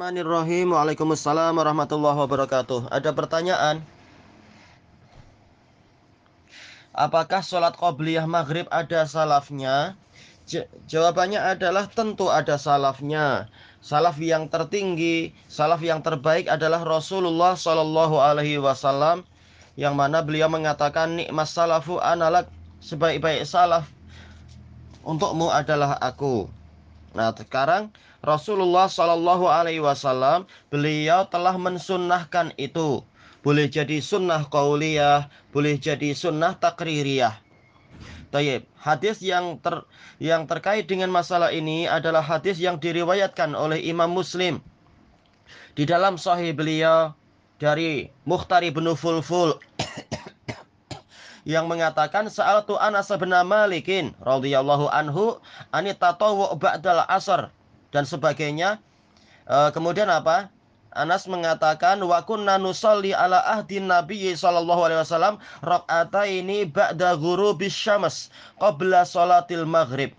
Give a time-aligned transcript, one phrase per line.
[0.00, 0.72] Bismillahirrahmanirrahim.
[0.72, 2.88] Waalaikumsalam warahmatullahi wabarakatuh.
[2.88, 3.84] Ada pertanyaan?
[6.96, 9.92] Apakah sholat qobliyah maghrib ada salafnya?
[10.88, 13.52] Jawabannya adalah tentu ada salafnya.
[13.84, 19.28] Salaf yang tertinggi, salaf yang terbaik adalah Rasulullah Shallallahu Alaihi Wasallam,
[19.76, 22.48] yang mana beliau mengatakan nikmat salafu analak
[22.80, 23.84] sebaik-baik salaf
[25.04, 26.48] untukmu adalah aku.
[27.10, 27.90] Nah sekarang
[28.22, 33.02] Rasulullah Shallallahu Alaihi Wasallam beliau telah mensunnahkan itu
[33.40, 37.40] boleh jadi sunnah qauliyah, boleh jadi sunnah takririyah.
[38.30, 38.62] Tayyib.
[38.78, 39.82] Hadis yang ter,
[40.22, 44.62] yang terkait dengan masalah ini adalah hadis yang diriwayatkan oleh Imam Muslim
[45.74, 47.10] di dalam sahih beliau
[47.58, 49.58] dari Mukhtar bin Fulful
[51.48, 55.40] yang mengatakan saat tu Anas bin Malikin radhiyallahu anhu
[55.72, 56.12] anita
[56.56, 57.48] ba'dal asr
[57.90, 58.78] dan sebagainya.
[59.48, 60.52] E, kemudian apa?
[60.90, 68.28] Anas mengatakan wa kunna nusalli ala ahdi Nabi sallallahu alaihi wasallam rakaataini ba'da ghurubis syams
[68.58, 70.10] qabla salatil maghrib.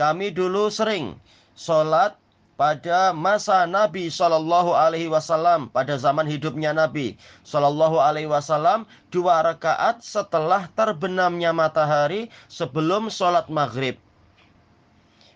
[0.00, 1.20] Kami dulu sering
[1.52, 2.16] salat
[2.62, 9.98] pada masa Nabi Shallallahu Alaihi Wasallam pada zaman hidupnya Nabi Shallallahu Alaihi Wasallam dua rakaat
[10.06, 13.98] setelah terbenamnya matahari sebelum sholat maghrib.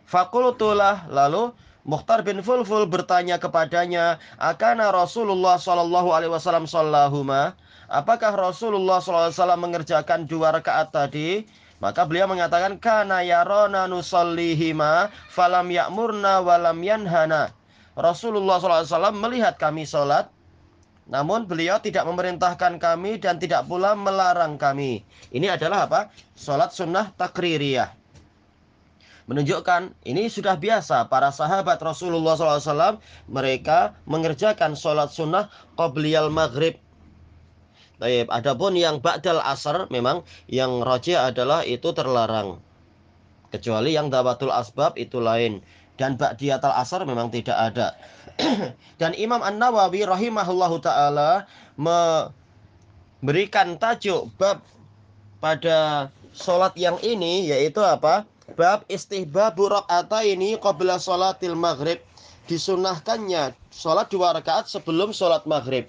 [0.07, 1.51] Fakultulah lalu
[1.83, 7.55] Mukhtar bin Fulful bertanya kepadanya, "Akana Rasulullah sallallahu alaihi wasallam sallahuma?"
[7.87, 11.47] Apakah Rasulullah sallallahu alaihi wasallam mengerjakan dua rakaat tadi?
[11.76, 17.53] Maka beliau mengatakan, "Kana yarona nusallihima falam ya'murna walam yanhana."
[17.97, 20.28] Rasulullah SAW melihat kami sholat,
[21.09, 25.04] namun beliau tidak memerintahkan kami dan tidak pula melarang kami.
[25.32, 26.00] Ini adalah apa?
[26.37, 28.06] Sholat sunnah takririyah
[29.26, 36.78] menunjukkan ini sudah biasa para sahabat Rasulullah SAW mereka mengerjakan sholat sunnah qobliyal maghrib
[37.97, 40.21] Baik, adapun yang ba'dal asar memang
[40.53, 42.61] yang roji adalah itu terlarang.
[43.49, 45.65] Kecuali yang dawatul asbab itu lain.
[45.97, 47.97] Dan ba'diyatal asar memang tidak ada.
[49.01, 51.49] Dan Imam An-Nawawi rahimahullahu ta'ala
[51.81, 54.61] memberikan tajuk bab
[55.41, 58.29] pada sholat yang ini yaitu apa?
[58.61, 59.73] Bab istihbabu
[60.21, 61.97] ini qabla sholatil maghrib.
[62.45, 65.89] Disunahkannya sholat dua rakaat sebelum sholat maghrib.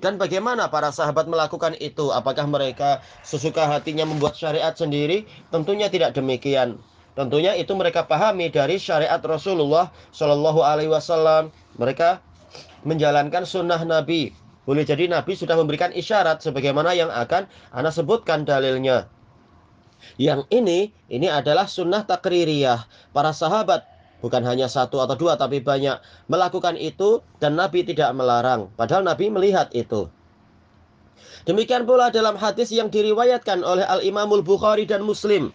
[0.00, 2.10] Dan bagaimana para sahabat melakukan itu?
[2.10, 5.28] Apakah mereka sesuka hatinya membuat syariat sendiri?
[5.54, 6.80] Tentunya tidak demikian.
[7.14, 11.50] Tentunya itu mereka pahami dari syariat Rasulullah Shallallahu Alaihi Wasallam.
[11.78, 12.22] Mereka
[12.86, 14.30] menjalankan sunnah Nabi
[14.68, 19.08] boleh jadi Nabi sudah memberikan isyarat sebagaimana yang akan Anda sebutkan dalilnya.
[20.20, 22.84] Yang ini, ini adalah sunnah takririyah.
[23.16, 23.88] Para sahabat,
[24.20, 28.70] bukan hanya satu atau dua, tapi banyak melakukan itu dan Nabi tidak melarang.
[28.74, 30.10] Padahal Nabi melihat itu.
[31.48, 35.48] Demikian pula dalam hadis yang diriwayatkan oleh Al-Imamul Bukhari dan Muslim.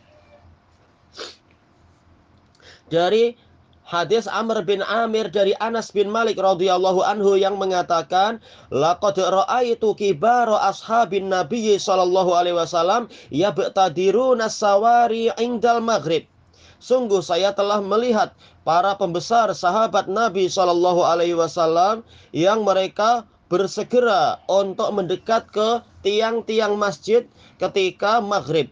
[2.90, 3.38] Dari
[3.85, 8.41] hadis Amr bin Amir dari Anas bin Malik radhiyallahu anhu yang mengatakan
[8.74, 16.25] laqad ra'aitu kibara ashabin nabiy sallallahu alaihi wasallam yabtadiruna sawari indal maghrib
[16.83, 18.35] sungguh saya telah melihat
[18.67, 22.03] para pembesar sahabat Nabi sallallahu alaihi wasallam
[22.35, 27.23] yang mereka bersegera untuk mendekat ke tiang-tiang masjid
[27.55, 28.67] ketika maghrib.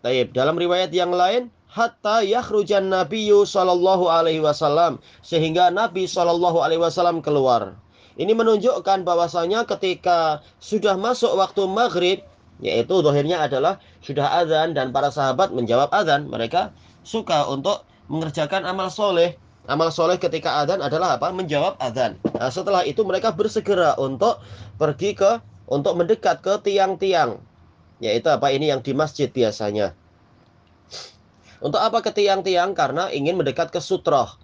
[0.00, 0.32] Taib.
[0.32, 7.20] Dalam riwayat yang lain, hatta yakhrujan nabiyyu sallallahu alaihi wasallam sehingga Nabi sallallahu alaihi wasallam
[7.20, 7.76] keluar.
[8.14, 12.18] Ini menunjukkan bahwasanya ketika sudah masuk waktu maghrib
[12.62, 16.70] yaitu dohirnya adalah sudah azan dan para sahabat menjawab azan mereka
[17.02, 19.34] suka untuk mengerjakan amal soleh
[19.66, 24.38] amal soleh ketika azan adalah apa menjawab azan nah setelah itu mereka bersegera untuk
[24.78, 27.42] pergi ke untuk mendekat ke tiang-tiang
[27.98, 29.96] yaitu apa ini yang di masjid biasanya
[31.64, 32.76] untuk apa ke tiang-tiang?
[32.76, 34.36] Karena ingin mendekat ke sutroh.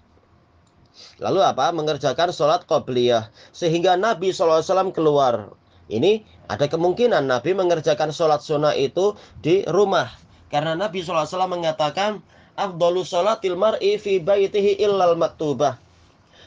[1.20, 1.68] Lalu apa?
[1.68, 3.28] Mengerjakan sholat qobliyah.
[3.52, 4.64] Sehingga Nabi SAW
[4.96, 5.52] keluar.
[5.90, 10.06] Ini ada kemungkinan Nabi mengerjakan sholat sunnah itu di rumah.
[10.50, 12.22] Karena Nabi SAW mengatakan,
[12.54, 15.78] afdalu salatil mar'i fi baitihi illal maktubah.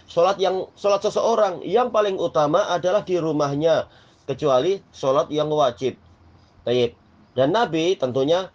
[0.08, 3.88] Salat yang salat seseorang yang paling utama adalah di rumahnya
[4.28, 5.96] kecuali salat yang wajib.
[6.68, 6.96] Taib.
[7.34, 8.52] Dan Nabi tentunya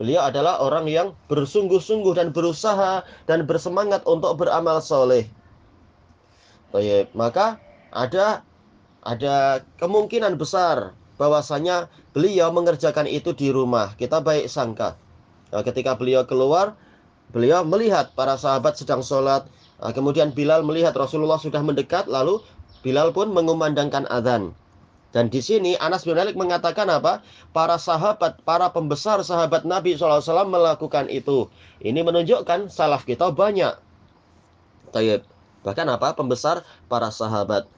[0.00, 5.26] beliau adalah orang yang bersungguh-sungguh dan berusaha dan bersemangat untuk beramal soleh.
[6.70, 7.10] Taib.
[7.12, 7.58] Maka
[7.92, 8.46] ada
[9.02, 13.94] ada kemungkinan besar bahwasanya beliau mengerjakan itu di rumah.
[13.98, 14.94] Kita baik sangka.
[15.52, 16.78] Nah, ketika beliau keluar,
[17.34, 19.44] beliau melihat para sahabat sedang sholat.
[19.82, 22.40] Nah, kemudian Bilal melihat Rasulullah sudah mendekat, lalu
[22.80, 24.54] Bilal pun mengumandangkan adzan.
[25.12, 27.20] Dan di sini Anas bin Malik mengatakan apa?
[27.52, 31.52] Para sahabat, para pembesar sahabat Nabi SAW melakukan itu.
[31.84, 33.76] Ini menunjukkan salaf kita banyak.
[34.88, 35.28] Tayyip.
[35.68, 36.16] Bahkan apa?
[36.16, 37.68] Pembesar para sahabat.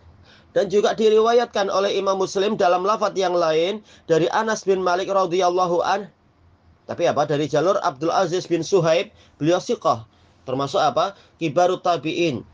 [0.54, 5.82] Dan juga diriwayatkan oleh Imam Muslim dalam lafadz yang lain dari Anas bin Malik radhiyallahu
[5.82, 6.06] an.
[6.86, 7.26] Tapi apa?
[7.26, 9.10] Dari jalur Abdul Aziz bin Suhaib,
[9.42, 10.06] beliau siqah.
[10.46, 11.18] Termasuk apa?
[11.42, 12.46] Kibarut tabi'in.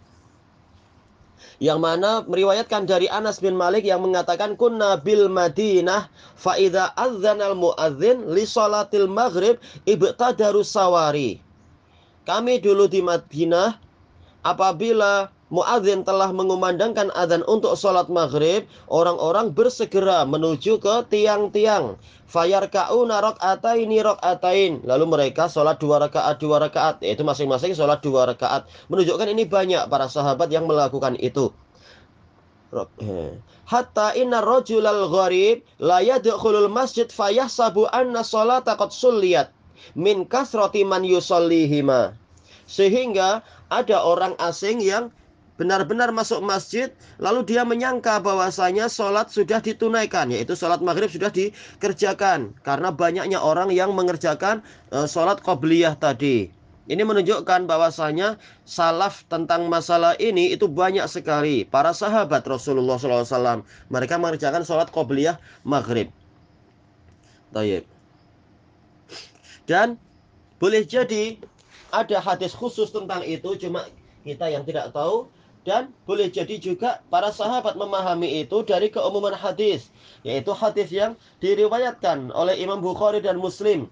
[1.61, 7.52] Yang mana meriwayatkan dari Anas bin Malik yang mengatakan kunna bil Madinah fa idza adzanal
[7.52, 11.41] muadzin li salatil maghrib ibtadaru sawari.
[12.25, 13.76] Kami dulu di Madinah
[14.42, 21.98] apabila muadzin telah mengumandangkan adzan untuk sholat maghrib, orang-orang bersegera menuju ke tiang-tiang.
[22.31, 24.87] Fayarka'una rok'ataini rok'atain.
[24.87, 27.02] Lalu mereka sholat dua rakaat dua rakaat.
[27.02, 28.70] Yaitu masing-masing sholat dua rakaat.
[28.87, 31.50] Menunjukkan ini banyak para sahabat yang melakukan itu.
[33.66, 39.50] Hatta inna rojulal gharib la yadkhulul masjid fayahsabu anna sholata qad sulliyat
[39.98, 42.14] min kasrati man yusallihima.
[42.70, 45.11] Sehingga ada orang asing yang
[45.58, 46.88] benar-benar masuk masjid
[47.20, 52.55] lalu dia menyangka bahwasanya sholat sudah ditunaikan yaitu sholat maghrib sudah dikerjakan.
[52.62, 54.62] Karena banyaknya orang yang mengerjakan
[54.94, 56.55] uh, sholat qobliyah tadi.
[56.90, 61.62] Ini menunjukkan bahwasanya salaf tentang masalah ini itu banyak sekali.
[61.62, 63.62] Para sahabat Rasulullah SAW
[63.93, 66.11] mereka mengerjakan sholat qobliyah maghrib.
[67.50, 67.82] Tayyip.
[69.66, 69.99] dan
[70.58, 71.38] boleh jadi
[71.90, 73.87] ada hadis khusus tentang itu cuma
[74.22, 75.28] kita yang tidak tahu.
[75.60, 79.92] Dan boleh jadi juga para sahabat memahami itu dari keumuman hadis
[80.25, 81.12] yaitu hadis yang
[81.44, 83.84] diriwayatkan oleh Imam Bukhari dan Muslim.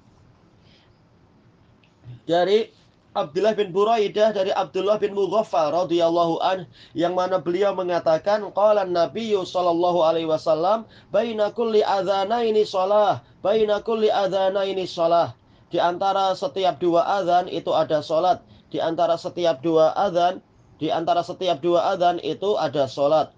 [2.24, 2.72] Dari
[3.16, 9.32] Abdullah bin Buraidah dari Abdullah bin Mughaffal radhiyallahu an yang mana beliau mengatakan qala Nabi
[9.32, 15.34] sallallahu alaihi wasallam baina kulli adzanaini shalah baina kulli adzanaini shalah
[15.68, 18.40] di antara setiap dua azan itu ada salat
[18.72, 20.40] di antara setiap dua azan
[20.78, 23.34] di antara setiap dua adzan itu ada sholat.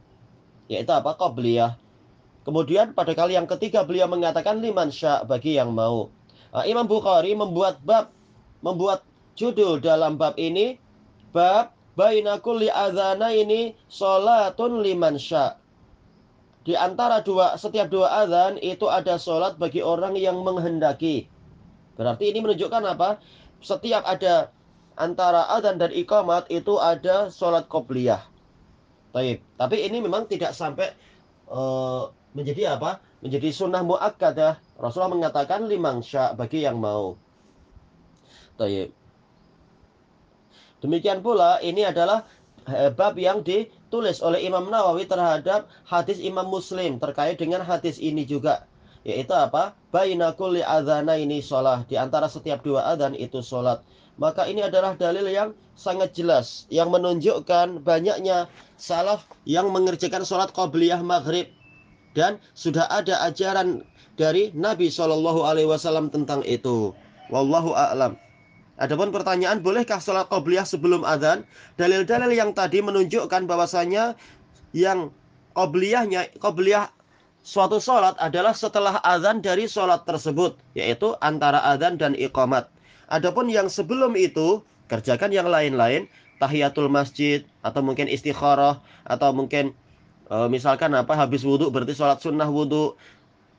[0.69, 1.17] Yaitu apa?
[1.17, 1.75] Qobliyah.
[2.44, 6.12] Kemudian pada kali yang ketiga beliau mengatakan liman sya bagi yang mau.
[6.53, 8.12] Nah, Imam Bukhari membuat bab,
[8.61, 9.03] membuat
[9.41, 10.76] judul dalam bab ini
[11.33, 15.56] bab baina kulli ini sholatun liman sya.
[16.61, 21.25] Di antara dua setiap dua adzan itu ada sholat bagi orang yang menghendaki.
[22.00, 23.20] Berarti ini menunjukkan apa?
[23.61, 24.49] Setiap ada
[24.97, 28.25] antara adzan dan iqamat itu ada sholat qobliyah.
[29.12, 30.97] Baik, tapi ini memang tidak sampai
[31.52, 33.05] uh, menjadi apa?
[33.20, 34.81] Menjadi sunnah muakkadah.
[34.81, 37.20] Rasulullah mengatakan limang sya bagi yang mau.
[38.56, 38.97] Baik.
[40.81, 42.25] Demikian pula ini adalah
[42.64, 48.25] eh, bab yang ditulis oleh Imam Nawawi terhadap hadis Imam Muslim terkait dengan hadis ini
[48.25, 48.64] juga
[49.07, 49.73] yaitu apa?
[49.90, 53.80] Baina kulli ini sholat di antara setiap dua adzan itu sholat
[54.21, 61.00] maka ini adalah dalil yang sangat jelas yang menunjukkan banyaknya salaf yang mengerjakan sholat qobliyah
[61.00, 61.49] maghrib
[62.12, 63.80] dan sudah ada ajaran
[64.21, 66.92] dari Nabi Shallallahu Alaihi Wasallam tentang itu.
[67.33, 68.21] Wallahu a'lam.
[68.76, 71.49] Adapun pertanyaan, bolehkah sholat qobliyah sebelum adzan?
[71.80, 74.16] Dalil-dalil yang tadi menunjukkan bahwasanya
[74.76, 75.09] yang
[75.57, 76.92] qobliyahnya, qobliyah
[77.40, 82.68] suatu sholat adalah setelah adzan dari sholat tersebut, yaitu antara adzan dan iqamat.
[83.11, 86.06] Adapun yang sebelum itu, kerjakan yang lain-lain,
[86.40, 89.76] tahiyatul masjid atau mungkin istikharah atau mungkin
[90.32, 92.97] e, misalkan apa habis wudhu berarti sholat sunnah wudhu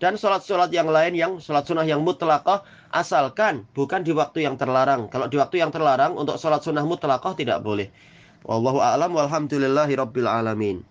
[0.02, 5.06] dan sholat-sholat yang lain yang sholat sunnah yang mutlaqah asalkan bukan di waktu yang terlarang.
[5.14, 7.94] Kalau di waktu yang terlarang untuk sholat sunnah mutlaqah tidak boleh.
[8.42, 10.82] Wallahu a'lam walhamdulillahi rabbil alamin.